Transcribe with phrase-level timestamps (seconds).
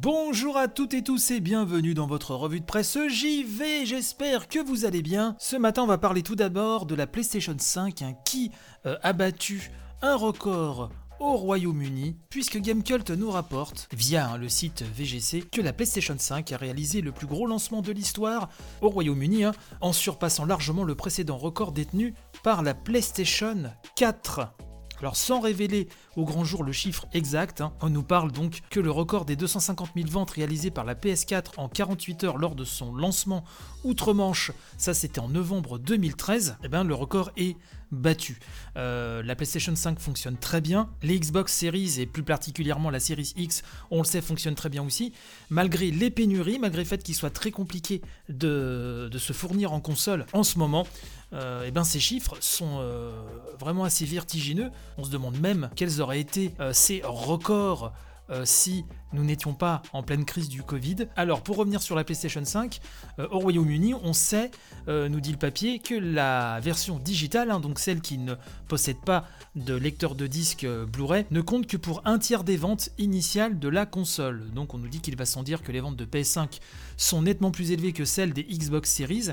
[0.00, 4.60] Bonjour à toutes et tous et bienvenue dans votre revue de presse JV, j'espère que
[4.60, 5.34] vous allez bien.
[5.40, 8.52] Ce matin on va parler tout d'abord de la PlayStation 5 hein, qui
[8.86, 14.82] euh, a battu un record au Royaume-Uni, puisque Gamecult nous rapporte, via hein, le site
[14.82, 18.50] VGC, que la PlayStation 5 a réalisé le plus gros lancement de l'histoire
[18.82, 23.64] au Royaume-Uni, hein, en surpassant largement le précédent record détenu par la PlayStation
[23.96, 24.67] 4.
[25.00, 28.80] Alors sans révéler au grand jour le chiffre exact, hein, on nous parle donc que
[28.80, 32.64] le record des 250 000 ventes réalisées par la PS4 en 48 heures lors de
[32.64, 33.44] son lancement
[33.84, 37.56] outre-Manche, ça c'était en novembre 2013, et eh bien le record est
[37.90, 38.38] battu.
[38.76, 43.32] Euh, la PlayStation 5 fonctionne très bien, les Xbox Series et plus particulièrement la Series
[43.36, 45.12] X, on le sait, fonctionne très bien aussi,
[45.50, 50.26] malgré les pénuries, malgré le fait qu'il soit très compliqué de, se fournir en console
[50.32, 50.86] en ce moment.
[51.32, 53.10] Euh, et ben ces chiffres sont euh,
[53.58, 54.70] vraiment assez vertigineux.
[54.96, 57.92] On se demande même quels auraient été ces records
[58.30, 61.08] euh, si nous n'étions pas en pleine crise du Covid.
[61.16, 62.78] Alors pour revenir sur la PlayStation 5,
[63.18, 64.50] euh, au Royaume-Uni, on sait,
[64.86, 68.34] euh, nous dit le papier, que la version digitale, hein, donc celle qui ne
[68.68, 69.24] possède pas
[69.56, 73.68] de lecteur de disque Blu-ray, ne compte que pour un tiers des ventes initiales de
[73.68, 74.50] la console.
[74.52, 76.60] Donc on nous dit qu'il va sans dire que les ventes de PS5
[76.98, 79.28] sont nettement plus élevées que celles des Xbox Series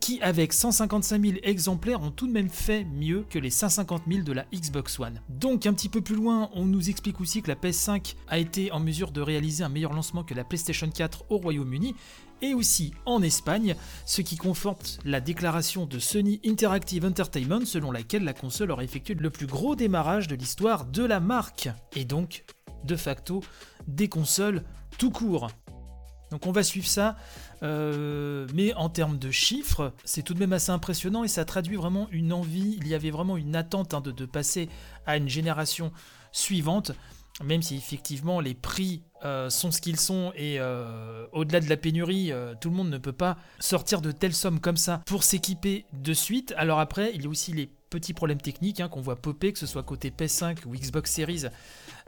[0.00, 4.22] qui avec 155 000 exemplaires ont tout de même fait mieux que les 150 000
[4.22, 5.20] de la Xbox One.
[5.28, 8.70] Donc un petit peu plus loin, on nous explique aussi que la PS5 a été
[8.72, 11.94] en mesure de réaliser un meilleur lancement que la PlayStation 4 au Royaume-Uni
[12.42, 18.24] et aussi en Espagne, ce qui conforte la déclaration de Sony Interactive Entertainment selon laquelle
[18.24, 22.44] la console aurait effectué le plus gros démarrage de l'histoire de la marque, et donc
[22.84, 23.42] de facto
[23.86, 24.62] des consoles
[24.98, 25.48] tout court.
[26.30, 27.16] Donc on va suivre ça,
[27.62, 31.76] euh, mais en termes de chiffres, c'est tout de même assez impressionnant et ça traduit
[31.76, 34.68] vraiment une envie, il y avait vraiment une attente hein, de, passer
[35.06, 35.92] à une génération
[36.32, 36.92] suivante,
[37.44, 41.76] même si effectivement les prix euh, sont ce qu'ils sont et euh, au-delà de la
[41.76, 45.86] pénurie, tout le monde ne peut pas sortir de telles sommes comme ça pour s'équiper
[45.92, 46.54] de suite.
[46.56, 49.58] Alors après, il y a aussi les petits problèmes techniques hein, qu'on voit popper, que
[49.58, 51.44] ce soit côté PS5 ou Xbox Series,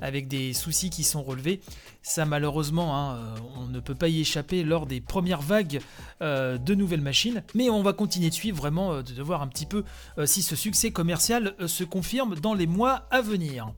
[0.00, 1.60] avec des soucis qui sont relevés.
[2.02, 5.80] Ça malheureusement, hein, euh, on ne peut pas y échapper lors des premières vagues
[6.22, 7.42] euh, de nouvelles machines.
[7.54, 9.84] Mais on va continuer de suivre vraiment, euh, de voir un petit peu
[10.24, 13.72] si ce succès commercial se confirme dans les mois à venir.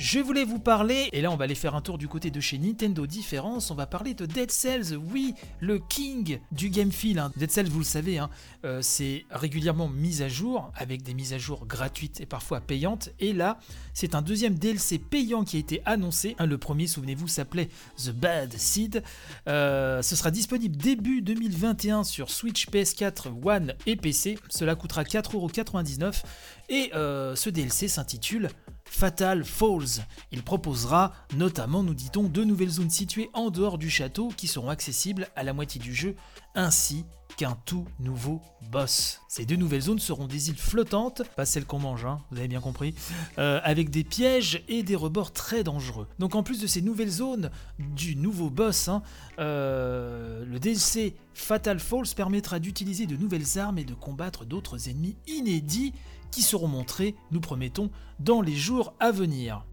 [0.00, 2.38] Je voulais vous parler, et là on va aller faire un tour du côté de
[2.38, 7.18] chez Nintendo Différence, on va parler de Dead Cells, oui, le king du game feel.
[7.18, 7.32] Hein.
[7.34, 8.30] Dead Cells, vous le savez, hein,
[8.64, 13.10] euh, c'est régulièrement mis à jour, avec des mises à jour gratuites et parfois payantes,
[13.18, 13.58] et là,
[13.92, 16.36] c'est un deuxième DLC payant qui a été annoncé.
[16.38, 19.02] Le premier, souvenez-vous, s'appelait The Bad Seed.
[19.48, 24.38] Euh, ce sera disponible début 2021 sur Switch, PS4, One et PC.
[24.48, 26.22] Cela coûtera 4,99€,
[26.68, 28.48] et euh, ce DLC s'intitule
[28.90, 30.04] Fatal Falls.
[30.32, 34.70] Il proposera notamment, nous dit-on, deux nouvelles zones situées en dehors du château qui seront
[34.70, 36.16] accessibles à la moitié du jeu,
[36.54, 37.04] ainsi
[37.36, 39.20] qu'un tout nouveau boss.
[39.28, 42.48] Ces deux nouvelles zones seront des îles flottantes, pas celles qu'on mange, hein, vous avez
[42.48, 42.94] bien compris,
[43.38, 46.08] euh, avec des pièges et des rebords très dangereux.
[46.18, 49.02] Donc en plus de ces nouvelles zones du nouveau boss, hein,
[49.38, 55.16] euh, le DLC Fatal Falls permettra d'utiliser de nouvelles armes et de combattre d'autres ennemis
[55.28, 55.92] inédits
[56.30, 59.64] qui seront montrés, nous promettons, dans les jours à venir.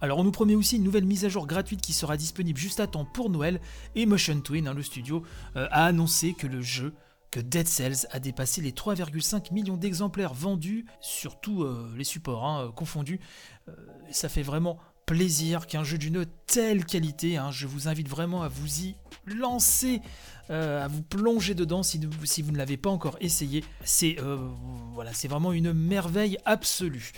[0.00, 2.80] Alors on nous promet aussi une nouvelle mise à jour gratuite qui sera disponible juste
[2.80, 3.60] à temps pour Noël
[3.94, 5.22] et Motion Twin, hein, le studio,
[5.56, 6.92] euh, a annoncé que le jeu
[7.30, 12.46] que Dead Cells a dépassé les 3,5 millions d'exemplaires vendus sur tous euh, les supports
[12.46, 13.18] hein, confondus.
[13.68, 13.72] Euh,
[14.10, 18.48] ça fait vraiment plaisir qu'un jeu d'une telle qualité, hein, je vous invite vraiment à
[18.48, 18.94] vous y
[19.26, 20.00] lancer,
[20.50, 21.98] euh, à vous plonger dedans si,
[22.42, 23.64] vous ne l'avez pas encore essayé.
[23.84, 24.36] C'est euh,
[24.94, 27.12] voilà, c'est vraiment une merveille absolue.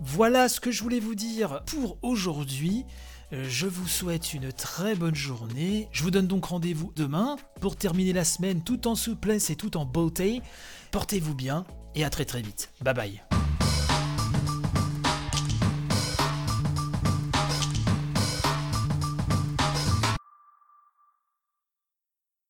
[0.00, 2.84] Voilà ce que je voulais vous dire pour aujourd'hui.
[3.32, 5.88] Euh, je vous souhaite une très bonne journée.
[5.92, 9.76] Je vous donne donc rendez-vous demain pour terminer la semaine tout en souplesse et tout
[9.76, 10.42] en beauté.
[10.92, 11.64] Portez-vous bien
[11.94, 12.70] et à très très vite.
[12.82, 13.45] Bye bye.